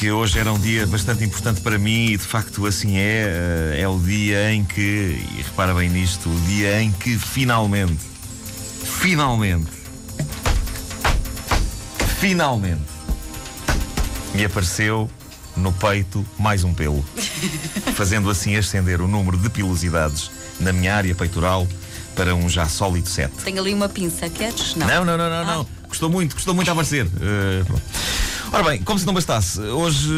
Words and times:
Eu 0.00 0.06
disse 0.06 0.06
que 0.06 0.10
hoje 0.10 0.38
era 0.38 0.52
um 0.52 0.58
dia 0.58 0.86
bastante 0.86 1.24
importante 1.24 1.60
para 1.60 1.78
mim 1.78 2.06
e 2.06 2.16
de 2.16 2.24
facto 2.24 2.66
assim 2.66 2.96
é. 2.96 3.76
É 3.78 3.88
o 3.88 3.98
dia 3.98 4.52
em 4.52 4.64
que, 4.64 4.80
e 4.80 5.42
repara 5.42 5.74
bem 5.74 5.90
nisto, 5.90 6.28
o 6.28 6.40
dia 6.42 6.80
em 6.80 6.90
que 6.90 7.18
finalmente, 7.18 7.98
finalmente, 8.84 9.70
finalmente 12.18 12.82
me 14.34 14.44
apareceu 14.44 15.10
no 15.56 15.72
peito 15.72 16.24
mais 16.38 16.64
um 16.64 16.72
pelo, 16.72 17.04
fazendo 17.94 18.30
assim 18.30 18.56
ascender 18.56 19.02
o 19.02 19.08
número 19.08 19.36
de 19.36 19.50
pilosidades 19.50 20.30
na 20.58 20.72
minha 20.72 20.94
área 20.94 21.14
peitoral 21.14 21.66
para 22.14 22.34
um 22.34 22.48
já 22.48 22.66
sólido 22.66 23.08
7. 23.08 23.32
Tenho 23.44 23.60
ali 23.60 23.74
uma 23.74 23.88
pinça, 23.88 24.28
queres? 24.30 24.74
Não, 24.76 24.86
não, 24.86 25.04
não, 25.04 25.18
não, 25.18 25.30
não. 25.30 25.44
não. 25.44 25.66
Custou 25.88 26.08
muito, 26.08 26.36
custou 26.36 26.54
muito 26.54 26.68
a 26.68 26.72
aparecer. 26.72 27.06
Uh. 27.06 27.99
Ora 28.52 28.64
bem, 28.64 28.82
como 28.82 28.98
se 28.98 29.06
não 29.06 29.14
bastasse, 29.14 29.60
hoje 29.60 30.10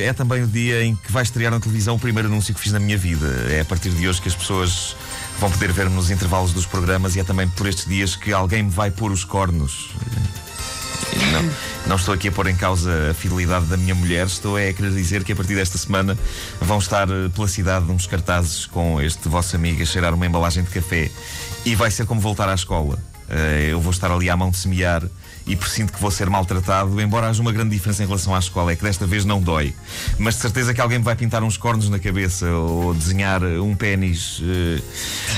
eh, 0.00 0.06
é 0.06 0.12
também 0.14 0.42
o 0.42 0.46
dia 0.46 0.82
em 0.82 0.96
que 0.96 1.12
vai 1.12 1.22
estrear 1.22 1.52
na 1.52 1.60
televisão 1.60 1.96
o 1.96 1.98
primeiro 1.98 2.28
anúncio 2.28 2.54
que 2.54 2.60
fiz 2.60 2.72
na 2.72 2.80
minha 2.80 2.96
vida. 2.96 3.26
É 3.50 3.60
a 3.60 3.64
partir 3.64 3.90
de 3.90 4.08
hoje 4.08 4.22
que 4.22 4.28
as 4.28 4.34
pessoas 4.34 4.96
vão 5.38 5.50
poder 5.50 5.70
ver-me 5.70 5.94
nos 5.94 6.10
intervalos 6.10 6.54
dos 6.54 6.64
programas 6.64 7.14
e 7.14 7.20
é 7.20 7.24
também 7.24 7.46
por 7.46 7.66
estes 7.66 7.84
dias 7.84 8.16
que 8.16 8.32
alguém 8.32 8.62
me 8.62 8.70
vai 8.70 8.90
pôr 8.90 9.12
os 9.12 9.22
cornos. 9.22 9.90
Não, 11.30 11.50
não 11.88 11.96
estou 11.96 12.14
aqui 12.14 12.28
a 12.28 12.32
pôr 12.32 12.46
em 12.46 12.56
causa 12.56 13.10
a 13.10 13.14
fidelidade 13.14 13.66
da 13.66 13.76
minha 13.76 13.94
mulher, 13.94 14.26
estou 14.26 14.58
é 14.58 14.70
a 14.70 14.72
querer 14.72 14.90
dizer 14.90 15.22
que 15.22 15.32
a 15.32 15.36
partir 15.36 15.54
desta 15.54 15.76
semana 15.76 16.16
vão 16.62 16.78
estar 16.78 17.06
eh, 17.10 17.28
pela 17.34 17.46
cidade 17.46 17.90
uns 17.90 18.06
cartazes 18.06 18.64
com 18.64 19.00
este 19.00 19.28
vosso 19.28 19.54
amigo 19.56 19.82
a 19.82 19.86
cheirar 19.86 20.14
uma 20.14 20.26
embalagem 20.26 20.64
de 20.64 20.70
café 20.70 21.10
e 21.66 21.74
vai 21.74 21.90
ser 21.90 22.06
como 22.06 22.18
voltar 22.18 22.48
à 22.48 22.54
escola. 22.54 22.98
Eh, 23.28 23.68
eu 23.72 23.80
vou 23.80 23.92
estar 23.92 24.10
ali 24.10 24.30
à 24.30 24.36
mão 24.36 24.50
de 24.50 24.56
semear 24.56 25.02
e 25.46 25.54
presinto 25.54 25.92
que 25.92 26.00
vou 26.00 26.10
ser 26.10 26.30
maltratado, 26.30 27.00
embora 27.00 27.28
haja 27.28 27.42
uma 27.42 27.52
grande 27.52 27.70
diferença 27.70 28.02
em 28.02 28.06
relação 28.06 28.34
à 28.34 28.38
escola, 28.38 28.72
é 28.72 28.76
que 28.76 28.82
desta 28.82 29.06
vez 29.06 29.24
não 29.24 29.40
dói. 29.40 29.74
Mas 30.18 30.36
de 30.36 30.40
certeza 30.40 30.72
que 30.72 30.80
alguém 30.80 30.98
me 30.98 31.04
vai 31.04 31.14
pintar 31.14 31.42
uns 31.42 31.56
cornos 31.56 31.88
na 31.88 31.98
cabeça 31.98 32.46
ou 32.50 32.94
desenhar 32.94 33.42
um 33.42 33.74
pênis 33.74 34.40
uh, 34.40 34.82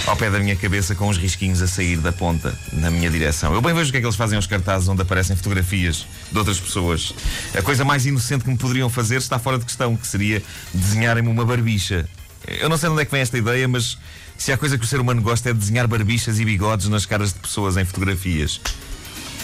ao 0.07 0.17
pé 0.17 0.31
da 0.31 0.39
minha 0.39 0.55
cabeça 0.55 0.95
com 0.95 1.09
uns 1.09 1.19
risquinhos 1.19 1.61
a 1.61 1.67
sair 1.67 1.97
da 1.97 2.13
ponta 2.13 2.57
na 2.73 2.91
minha 2.91 3.11
direção. 3.11 3.53
Eu 3.53 3.61
bem 3.61 3.75
vejo 3.75 3.89
o 3.89 3.93
que 3.93 3.99
é 3.99 4.01
que 4.01 4.07
eles 4.07 4.17
fazem 4.17 4.37
aos 4.37 4.47
cartazes 4.47 4.89
onde 4.89 5.03
aparecem 5.03 5.35
fotografias 5.35 6.07
de 6.31 6.39
outras 6.39 6.61
pessoas. 6.61 7.13
A 7.57 7.63
coisa 7.63 7.85
mais 7.85 8.07
inocente 8.07 8.45
que 8.45 8.51
me 8.51 8.57
poderiam 8.57 8.89
fazer 8.89 9.17
está 9.17 9.39
fora 9.39 9.59
de 9.59 9.65
questão, 9.65 9.97
que 9.97 10.07
seria 10.07 10.43
desenharem-me 10.73 11.29
uma 11.29 11.45
barbicha. 11.45 12.09
Eu 12.47 12.69
não 12.69 12.77
sei 12.77 12.89
de 12.89 12.93
onde 12.93 13.03
é 13.03 13.05
que 13.05 13.11
vem 13.11 13.21
esta 13.21 13.37
ideia, 13.37 13.67
mas 13.67 13.99
se 14.39 14.53
há 14.53 14.57
coisa 14.57 14.79
que 14.79 14.85
o 14.85 14.87
ser 14.87 15.01
humano 15.01 15.21
gosta 15.21 15.51
é 15.51 15.53
de 15.53 15.59
desenhar 15.59 15.89
barbichas 15.89 16.39
e 16.39 16.45
bigodes 16.45 16.89
nas 16.89 17.05
caras 17.07 17.33
de 17.33 17.41
pessoas 17.41 17.77
em 17.77 17.85
fotografias. 17.85 18.61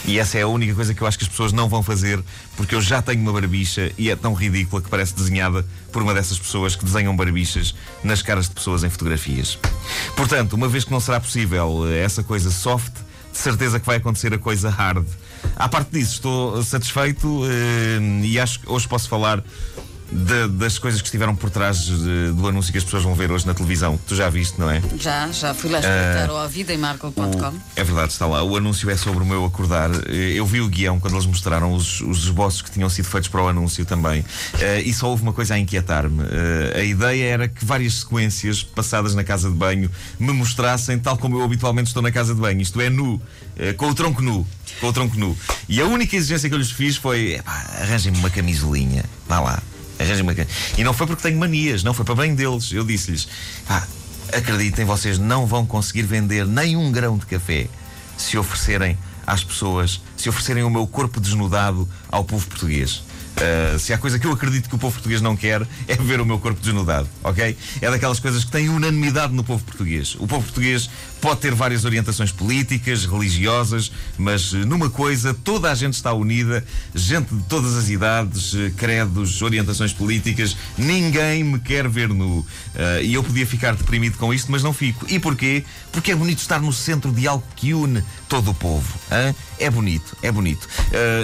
E 0.05 0.19
essa 0.19 0.37
é 0.37 0.43
a 0.43 0.49
única 0.49 0.75
coisa 0.75 0.93
que 0.93 1.01
eu 1.01 1.07
acho 1.07 1.17
que 1.17 1.25
as 1.25 1.29
pessoas 1.29 1.53
não 1.53 1.69
vão 1.69 1.83
fazer, 1.83 2.23
porque 2.57 2.75
eu 2.75 2.81
já 2.81 3.01
tenho 3.01 3.21
uma 3.21 3.33
barbicha 3.33 3.93
e 3.97 4.11
é 4.11 4.17
tão 4.17 4.35
ridícula 4.35 4.83
que 4.83 4.89
parece 4.89 5.15
desenhada 5.15 5.65
por 5.93 6.03
uma 6.03 6.13
dessas 6.13 6.39
pessoas 6.39 6.75
que 6.75 6.85
desenham 6.85 7.15
barbichas 7.15 7.75
nas 8.03 8.21
caras 8.21 8.49
de 8.49 8.55
pessoas 8.55 8.83
em 8.83 8.91
fotografias. 8.91 9.59
Portanto, 10.17 10.55
uma 10.55 10.69
vez 10.69 10.85
que 10.85 10.91
não 10.91 11.01
será 11.01 11.21
possível 11.21 11.85
eh, 11.87 11.99
essa 12.03 12.23
coisa 12.23 12.51
soft, 12.51 12.93
de 13.31 13.39
certeza 13.39 13.79
que 13.79 13.87
vai 13.87 13.97
acontecer 13.97 14.35
a 14.35 14.39
coisa 14.39 14.69
hard. 14.69 15.07
À 15.57 15.69
parte 15.69 15.93
disso, 15.93 16.15
estou 16.15 16.63
satisfeito 16.63 17.43
eh, 17.47 18.25
e 18.25 18.41
acho 18.41 18.61
que 18.61 18.69
hoje 18.69 18.89
posso 18.89 19.09
falar 19.09 19.43
de, 20.13 20.49
das 20.49 20.79
coisas 20.79 21.01
que 21.01 21.07
estiveram 21.07 21.35
por 21.35 21.51
trás 21.51 21.79
de, 21.79 22.33
do 22.33 22.47
anúncio 22.47 22.71
que 22.71 22.79
as 22.79 22.85
pessoas 22.85 23.03
vão 23.03 23.15
ver 23.15 23.33
hoje 23.33 23.47
na 23.47 23.55
televisão. 23.55 23.99
Tu 24.07 24.15
já 24.15 24.29
viste, 24.29 24.61
não 24.61 24.71
é? 24.71 24.83
Já, 24.99 25.31
já 25.33 25.55
fui 25.55 25.71
lá 25.71 25.79
espreitar 25.81 26.31
uh, 26.31 26.37
ao 26.37 26.49
vida 26.49 26.73
em 26.73 26.79
marco.com. 26.79 27.53
É 27.75 27.83
verdade, 27.83 28.13
está 28.13 28.27
lá. 28.27 28.43
O 28.43 28.57
anúncio 28.57 28.91
é 28.91 28.97
sobre 28.97 29.23
o 29.23 29.27
meu 29.27 29.45
acordar. 29.45 29.91
Eh, 30.07 30.35
eu 30.35 30.45
vi 30.45 30.61
o 30.61 30.69
guião 30.69 31.01
quando 31.01 31.15
eles 31.15 31.27
mostraram 31.27 31.73
os, 31.73 32.01
os 32.03 32.25
esboços 32.25 32.63
que 32.63 32.71
tinham 32.71 32.89
sido 32.91 33.07
feitos 33.07 33.29
para 33.29 33.43
o 33.43 33.49
anúncio 33.49 33.85
também. 33.87 34.21
Uh, 34.21 34.83
e 34.85 34.93
só 34.93 35.09
houve 35.09 35.23
uma 35.23 35.33
coisa 35.33 35.55
a 35.55 35.59
inquietar-me. 35.59 36.23
Uh, 36.23 36.79
a 36.79 36.83
ideia 36.83 37.25
era 37.25 37.49
que 37.49 37.65
várias 37.65 38.01
sequências 38.01 38.63
passadas 38.63 39.15
na 39.15 39.25
casa 39.25 39.49
de 39.49 39.57
banho 39.57 39.91
me 40.19 40.33
mostrassem 40.33 40.99
tal 40.99 41.17
como 41.17 41.39
eu 41.39 41.45
habitualmente 41.45 41.89
estou 41.89 42.03
na 42.03 42.13
casa 42.13 42.35
de 42.35 42.41
banho, 42.41 42.61
isto 42.61 42.81
é, 42.81 42.91
nu, 42.91 43.21
com 43.77 43.89
o 43.89 43.95
tronco 43.95 44.21
nu. 44.21 44.47
Com 44.81 44.89
o 44.89 44.93
tronco 44.93 45.17
nu. 45.19 45.37
E 45.69 45.81
a 45.81 45.87
única 45.87 46.17
exigência 46.17 46.49
que 46.49 46.55
eu 46.55 46.59
lhes 46.59 46.71
fiz 46.71 46.97
foi: 46.97 47.41
arranjem-me 47.81 48.19
uma 48.19 48.31
camisolinha. 48.31 49.05
Vá 49.29 49.41
lá 49.41 49.63
arranjem 50.03 50.47
E 50.77 50.85
não 50.85 50.93
foi 50.93 51.07
porque 51.07 51.23
tenho 51.23 51.39
manias, 51.39 51.83
não 51.83 51.95
foi 51.95 52.05
para 52.05 52.15
bem 52.15 52.35
deles. 52.35 52.73
Eu 52.73 52.85
disse-lhes: 52.85 53.29
ah, 53.69 53.87
acreditem, 54.33 54.85
vocês 54.85 55.19
não 55.19 55.47
vão 55.47 55.67
conseguir 55.67 56.03
vender 56.03 56.47
nem 56.47 56.77
um 56.77 56.91
grão 56.91 57.17
de 57.19 57.27
café 57.27 57.67
se 58.17 58.39
oferecerem 58.39 58.99
às 59.27 59.43
pessoas, 59.43 60.01
se 60.17 60.29
oferecerem 60.29 60.63
o 60.63 60.71
meu 60.71 60.87
corpo 60.87 61.21
desnudado 61.21 61.89
ao 62.11 62.25
povo 62.25 62.47
português. 62.47 63.03
Uh, 63.43 63.79
se 63.79 63.93
há 63.93 63.99
coisa 63.99 64.19
que 64.19 64.27
eu 64.27 64.33
acredito 64.33 64.69
que 64.69 64.75
o 64.75 64.79
povo 64.79 64.95
português 64.95 65.21
não 65.21 65.37
quer 65.37 65.67
é 65.89 65.97
ver 65.97 66.21
o 66.21 66.27
meu 66.27 66.39
corpo 66.39 66.61
desnudado, 66.61 67.09
ok? 67.25 67.57
É 67.81 67.91
daquelas 67.91 68.21
coisas 68.21 68.45
que 68.45 68.53
têm 68.53 68.69
unanimidade 68.69 69.33
no 69.33 69.43
povo 69.43 69.65
português. 69.65 70.15
O 70.21 70.27
povo 70.29 70.45
português 70.45 70.89
pode 71.21 71.41
ter 71.41 71.53
várias 71.53 71.85
orientações 71.85 72.31
políticas, 72.31 73.05
religiosas, 73.05 73.91
mas 74.17 74.53
uh, 74.53 74.59
numa 74.59 74.89
coisa 74.89 75.35
toda 75.35 75.73
a 75.73 75.75
gente 75.75 75.95
está 75.95 76.13
unida, 76.13 76.65
gente 76.95 77.35
de 77.35 77.43
todas 77.45 77.75
as 77.77 77.89
idades, 77.89 78.53
uh, 78.53 78.71
credos, 78.77 79.43
orientações 79.43 79.93
políticas, 79.93 80.57
ninguém 80.79 81.43
me 81.43 81.59
quer 81.59 81.89
ver 81.89 82.09
nu. 82.09 82.47
e 83.03 83.15
eu 83.15 83.25
podia 83.25 83.47
ficar 83.47 83.75
deprimido 83.75 84.19
com 84.19 84.33
isto, 84.33 84.53
mas 84.53 84.63
não 84.63 84.73
fico. 84.73 85.05
E 85.09 85.19
porquê? 85.19 85.65
Porque 85.91 86.13
é 86.13 86.15
bonito 86.15 86.39
estar 86.39 86.61
no 86.61 86.73
centro 86.73 87.11
de 87.11 87.27
algo 87.27 87.45
que 87.57 87.75
une 87.75 88.05
todo 88.29 88.51
o 88.51 88.55
povo. 88.55 88.99
Hein? 89.11 89.35
É 89.63 89.71
bonito, 89.71 90.17
é 90.23 90.33
bonito. 90.33 90.69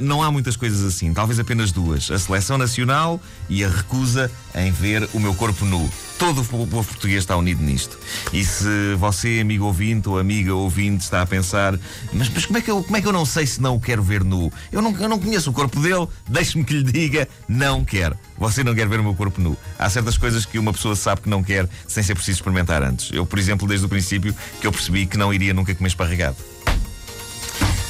não 0.02 0.22
há 0.22 0.30
muitas 0.30 0.56
coisas 0.56 0.84
assim, 0.84 1.12
talvez 1.12 1.38
apenas 1.40 1.72
duas 1.72 1.88
duas: 1.88 2.10
a 2.10 2.18
seleção 2.18 2.58
nacional 2.58 3.20
e 3.48 3.64
a 3.64 3.68
recusa 3.68 4.30
em 4.54 4.70
ver 4.70 5.08
o 5.12 5.20
meu 5.20 5.34
corpo 5.34 5.64
nu. 5.64 5.88
Todo 6.18 6.40
o 6.40 6.44
povo 6.44 6.84
português 6.84 7.20
está 7.20 7.36
unido 7.36 7.62
nisto. 7.62 7.96
E 8.32 8.44
se 8.44 8.94
você, 8.98 9.38
amigo 9.40 9.64
ouvinte 9.64 10.08
ou 10.08 10.18
amiga 10.18 10.52
ouvinte, 10.52 11.04
está 11.04 11.22
a 11.22 11.26
pensar, 11.26 11.78
mas, 12.12 12.28
mas 12.28 12.44
como, 12.44 12.58
é 12.58 12.60
que 12.60 12.70
eu, 12.70 12.82
como 12.82 12.96
é 12.96 13.00
que 13.00 13.06
eu 13.06 13.12
não 13.12 13.24
sei 13.24 13.46
se 13.46 13.62
não 13.62 13.76
o 13.76 13.80
quero 13.80 14.02
ver 14.02 14.24
nu? 14.24 14.52
Eu 14.72 14.82
não, 14.82 14.90
eu 14.98 15.08
não 15.08 15.18
conheço 15.18 15.50
o 15.50 15.52
corpo 15.52 15.80
dele, 15.80 16.08
deixe-me 16.28 16.64
que 16.64 16.74
lhe 16.74 16.82
diga, 16.82 17.28
não 17.48 17.84
quero. 17.84 18.16
Você 18.36 18.64
não 18.64 18.74
quer 18.74 18.88
ver 18.88 18.98
o 18.98 19.02
meu 19.04 19.14
corpo 19.14 19.40
nu. 19.40 19.56
Há 19.78 19.88
certas 19.88 20.18
coisas 20.18 20.44
que 20.44 20.58
uma 20.58 20.72
pessoa 20.72 20.96
sabe 20.96 21.22
que 21.22 21.28
não 21.28 21.42
quer 21.42 21.68
sem 21.86 22.02
ser 22.02 22.14
preciso 22.14 22.38
experimentar 22.38 22.82
antes. 22.82 23.10
Eu, 23.12 23.24
por 23.24 23.38
exemplo, 23.38 23.66
desde 23.66 23.86
o 23.86 23.88
princípio, 23.88 24.34
que 24.60 24.66
eu 24.66 24.72
percebi 24.72 25.06
que 25.06 25.16
não 25.16 25.32
iria 25.32 25.54
nunca 25.54 25.74
comer 25.74 25.88
esparregado. 25.88 26.36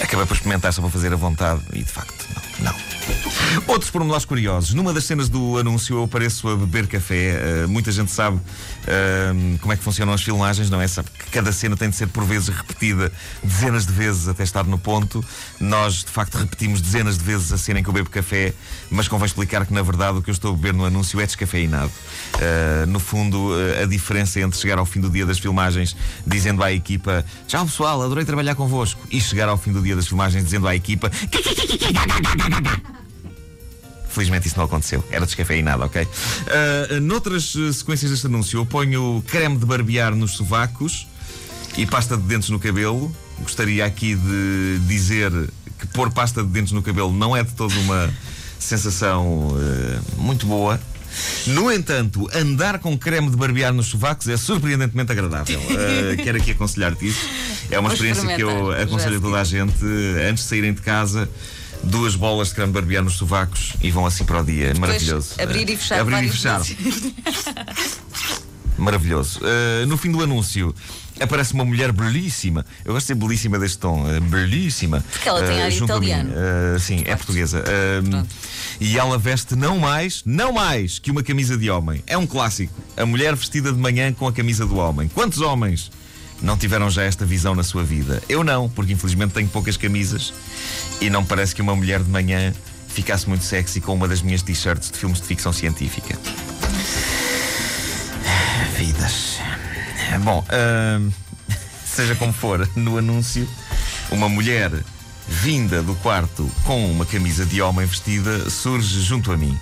Acabei 0.01 0.27
por 0.27 0.35
experimentar 0.35 0.73
só 0.73 0.81
para 0.81 0.91
fazer 0.91 1.13
a 1.13 1.17
vontade 1.17 1.63
e 1.73 1.83
de 1.83 1.91
facto, 1.91 2.27
não. 2.61 2.73
não. 2.73 2.88
Outros 3.67 3.91
pormenores 3.91 4.25
curiosos. 4.25 4.75
Numa 4.75 4.93
das 4.93 5.05
cenas 5.05 5.29
do 5.29 5.59
anúncio 5.59 5.97
eu 5.97 6.05
apareço 6.05 6.49
a 6.49 6.57
beber 6.57 6.87
café. 6.87 7.65
Uh, 7.65 7.69
muita 7.69 7.93
gente 7.93 8.11
sabe 8.11 8.37
uh, 8.37 9.59
como 9.61 9.73
é 9.73 9.77
que 9.77 9.83
funcionam 9.83 10.13
as 10.13 10.23
filmagens, 10.23 10.71
não 10.71 10.81
é? 10.81 10.89
Sabe 10.89 11.11
que 11.11 11.31
cada 11.31 11.53
cena 11.53 11.77
tem 11.77 11.91
de 11.91 11.97
ser 11.97 12.09
por 12.09 12.25
vezes 12.25 12.49
repetida 12.49 13.13
dezenas 13.43 13.87
de 13.87 13.93
vezes 13.93 14.29
até 14.29 14.43
estar 14.43 14.65
no 14.65 14.79
ponto. 14.79 15.25
Nós, 15.61 16.05
de 16.05 16.11
facto, 16.11 16.37
repetimos 16.39 16.81
dezenas 16.81 17.19
de 17.19 17.25
vezes 17.25 17.53
a 17.53 17.59
cena 17.59 17.81
em 17.81 17.83
que 17.83 17.89
eu 17.89 17.95
bebo 17.95 18.11
café, 18.11 18.55
mas 18.91 19.09
convém 19.09 19.27
explicar 19.27 19.67
que, 19.67 19.73
na 19.73 19.83
verdade, 19.83 20.19
o 20.19 20.23
que 20.23 20.31
eu 20.31 20.35
estou 20.35 20.53
a 20.53 20.57
beber 20.57 20.73
no 20.73 20.85
anúncio 20.85 21.21
é 21.21 21.27
descafeinado. 21.27 21.93
Uh, 22.35 22.87
no 22.87 23.01
fundo, 23.01 23.53
a 23.83 23.87
diferença 23.87 24.41
entre 24.41 24.59
chegar 24.59 24.79
ao 24.79 24.87
fim 24.87 25.01
do 25.01 25.11
dia 25.11 25.27
das 25.27 25.39
filmagens 25.39 25.97
dizendo 26.27 26.63
à 26.63 26.73
equipa 26.73 27.25
Tchau 27.47 27.65
pessoal, 27.65 28.03
adorei 28.03 28.25
trabalhar 28.25 28.55
convosco 28.55 29.01
e 29.11 29.21
chegar 29.21 29.49
ao 29.49 29.57
fim 29.57 29.73
do 29.73 29.81
dia 29.81 29.97
das 29.97 30.07
filmagens 30.07 30.45
dizendo 30.45 30.69
à 30.69 30.75
equipa 30.75 31.11
Felizmente 34.09 34.49
isso 34.49 34.57
não 34.57 34.65
aconteceu. 34.65 35.05
Era 35.11 35.25
descafeinado, 35.27 35.85
ok? 35.85 36.03
Uh, 36.03 37.01
noutras 37.01 37.55
uh, 37.55 37.73
sequências 37.73 38.11
deste 38.11 38.27
anúncio, 38.27 38.59
eu 38.59 38.67
ponho 38.67 39.23
creme 39.27 39.57
de 39.57 39.67
barbear 39.67 40.15
nos 40.15 40.33
sovacos 40.33 41.07
e 41.77 41.87
pasta 41.87 42.17
de 42.17 42.23
dentes 42.23 42.49
no 42.49 42.59
cabelo. 42.59 43.15
Gostaria 43.41 43.85
aqui 43.85 44.15
de 44.17 44.79
dizer 44.87 45.31
que 45.79 45.87
pôr 45.89 46.11
pasta 46.11 46.43
de 46.43 46.49
dentes 46.49 46.73
no 46.73 46.83
cabelo 46.83 47.13
não 47.13 47.37
é 47.37 47.43
de 47.43 47.53
toda 47.53 47.75
uma 47.81 48.11
sensação 48.59 49.49
uh, 49.49 50.21
muito 50.21 50.47
boa. 50.47 50.81
No 51.47 51.73
entanto, 51.73 52.29
andar 52.35 52.79
com 52.79 52.97
creme 52.97 53.31
de 53.31 53.37
barbear 53.37 53.73
nos 53.73 53.87
sovacos 53.87 54.29
é 54.29 54.37
surpreendentemente 54.37 55.11
agradável. 55.11 55.59
Uh, 55.59 56.17
quero 56.23 56.39
aqui 56.39 56.53
aconselhar-te 56.53 57.09
isso. 57.09 57.29
É 57.71 57.79
uma 57.79 57.93
experiência 57.93 58.27
que 58.35 58.43
eu 58.43 58.71
aconselho 58.73 59.19
a 59.19 59.21
toda 59.21 59.41
a 59.41 59.45
gente 59.45 59.85
antes 60.29 60.45
de 60.45 60.49
saírem 60.51 60.73
de 60.73 60.81
casa 60.81 61.29
duas 61.89 62.15
bolas 62.15 62.49
de 62.49 62.55
creme 62.55 62.73
barbear 62.73 63.03
nos 63.03 63.15
sovacos 63.15 63.73
e 63.83 63.91
vão 63.91 64.07
assim 64.07 64.25
para 64.25 64.41
o 64.41 64.45
dia. 64.45 64.73
Depois 64.73 64.81
Maravilhoso. 64.81 65.35
Abrir 65.41 65.69
e 65.69 65.77
fechar. 65.77 66.01
Abrir 66.01 66.25
e 66.25 66.29
fechar. 66.29 66.63
Maravilhoso. 68.77 69.41
Uh, 69.41 69.87
no 69.87 69.97
fim 69.97 70.13
do 70.13 70.23
anúncio 70.23 70.73
aparece 71.21 71.53
uma 71.53 71.65
mulher 71.65 71.91
belíssima. 71.91 72.65
Eu 72.85 72.93
gosto 72.93 73.07
de 73.07 73.09
ser 73.09 73.15
belíssima 73.17 73.59
deste 73.59 73.79
tom. 73.79 74.05
Uh, 74.05 74.21
belíssima. 74.21 75.05
Porque 75.11 75.29
ela 75.29 75.43
tem 75.43 75.59
uh, 75.59 75.65
ar 75.65 75.73
italiano. 75.73 76.31
Uh, 76.31 76.79
sim, 76.79 77.03
é 77.05 77.17
portuguesa. 77.17 77.65
e 78.81 78.97
ela 78.97 79.19
veste 79.19 79.57
não 79.57 79.79
mais, 79.79 80.23
não 80.25 80.53
mais 80.53 81.01
que 81.01 81.11
uma 81.11 81.25
camisa 81.25 81.57
de 81.57 81.69
homem. 81.69 82.05
É 82.07 82.17
um 82.17 82.27
clássico. 82.27 82.73
A 82.97 83.05
mulher 83.05 83.35
vestida 83.35 83.73
de 83.73 83.79
manhã 83.79 84.13
com 84.13 84.29
a 84.29 84.33
camisa 84.33 84.65
do 84.65 84.77
homem. 84.77 85.09
Quantos 85.09 85.41
homens 85.41 85.91
não 86.43 86.57
tiveram 86.57 86.91
já 86.91 87.03
esta 87.03 87.25
visão 87.25 87.55
na 87.55 87.63
sua 87.63 87.83
vida? 87.83 88.23
Eu 88.29 88.45
não, 88.45 88.69
porque 88.69 88.93
infelizmente 88.93 89.33
tenho 89.33 89.49
poucas 89.49 89.77
camisas 89.77 90.33
e 91.01 91.11
não 91.11 91.25
parece 91.25 91.55
que 91.55 91.63
uma 91.63 91.75
mulher 91.75 92.03
de 92.03 92.11
manhã 92.11 92.53
ficasse 92.89 93.29
muito 93.29 93.45
sexy 93.45 93.81
com 93.81 93.95
uma 93.95 94.09
das 94.09 94.23
minhas 94.23 94.43
t-shirts 94.43 94.91
de 94.91 94.99
filmes 94.99 95.21
de 95.21 95.27
ficção 95.27 95.53
científica. 95.53 96.19
Vidas. 98.77 99.39
Bom, 100.23 100.45
uh, 100.45 101.13
seja 101.85 102.15
como 102.15 102.33
for, 102.33 102.69
no 102.75 102.99
anúncio, 102.99 103.49
uma 104.11 104.29
mulher 104.29 104.73
vinda 105.29 105.83
do 105.83 105.95
quarto 105.97 106.51
com 106.65 106.91
uma 106.91 107.05
camisa 107.05 107.45
de 107.45 107.61
homem 107.61 107.87
vestida 107.87 108.49
surge 108.49 109.01
junto 109.03 109.31
a 109.31 109.37
mim. 109.37 109.59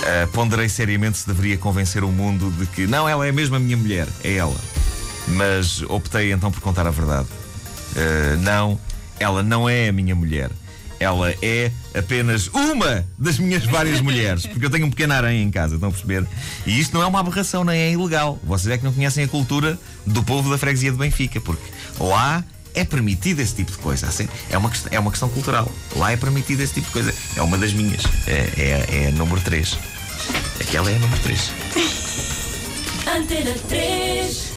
Uh, 0.00 0.28
ponderei 0.32 0.68
seriamente 0.68 1.18
se 1.18 1.26
deveria 1.26 1.56
convencer 1.56 2.04
o 2.04 2.10
mundo 2.10 2.50
de 2.58 2.66
que 2.66 2.86
não, 2.86 3.08
ela 3.08 3.26
é 3.26 3.32
mesmo 3.32 3.56
a 3.56 3.58
minha 3.58 3.76
mulher, 3.76 4.08
é 4.22 4.34
ela. 4.34 4.56
Mas 5.28 5.82
optei 5.82 6.32
então 6.32 6.50
por 6.50 6.60
contar 6.60 6.86
a 6.86 6.90
verdade. 6.90 7.28
Uh, 7.96 8.36
não, 8.40 8.78
ela 9.18 9.42
não 9.42 9.68
é 9.68 9.88
a 9.88 9.92
minha 9.92 10.14
mulher. 10.14 10.50
Ela 11.00 11.34
é 11.42 11.70
apenas 11.94 12.48
uma 12.48 13.06
das 13.18 13.38
minhas 13.38 13.64
várias 13.64 14.00
mulheres. 14.02 14.46
Porque 14.46 14.66
eu 14.66 14.70
tenho 14.70 14.86
um 14.86 14.90
pequeno 14.90 15.12
aranha 15.14 15.42
em 15.42 15.50
casa, 15.50 15.74
estão 15.74 15.88
a 15.88 15.92
perceber? 15.92 16.26
E 16.66 16.78
isto 16.78 16.94
não 16.94 17.02
é 17.02 17.06
uma 17.06 17.20
aberração, 17.20 17.64
nem 17.64 17.78
é 17.78 17.92
ilegal. 17.92 18.38
Vocês 18.44 18.72
é 18.72 18.78
que 18.78 18.84
não 18.84 18.92
conhecem 18.92 19.24
a 19.24 19.28
cultura 19.28 19.78
do 20.06 20.22
povo 20.22 20.50
da 20.50 20.58
freguesia 20.58 20.90
de 20.90 20.98
Benfica. 20.98 21.40
Porque 21.40 21.64
lá 21.98 22.44
é 22.74 22.84
permitido 22.84 23.40
esse 23.40 23.54
tipo 23.54 23.72
de 23.72 23.78
coisa. 23.78 24.06
Assim, 24.06 24.28
é 24.50 24.58
uma, 24.58 24.70
é 24.90 24.98
uma 24.98 25.10
questão 25.10 25.28
cultural. 25.28 25.70
Lá 25.96 26.12
é 26.12 26.16
permitido 26.16 26.60
esse 26.60 26.74
tipo 26.74 26.86
de 26.86 26.92
coisa. 26.92 27.14
É 27.36 27.42
uma 27.42 27.56
das 27.56 27.72
minhas. 27.72 28.02
É, 28.26 28.50
é, 28.56 29.04
é 29.04 29.08
a 29.08 29.10
número 29.12 29.40
3. 29.40 29.78
Aquela 30.60 30.90
é 30.90 30.96
a 30.96 30.98
número 30.98 31.20
3. 31.22 31.50
Antena 33.16 33.54
3. 33.68 34.44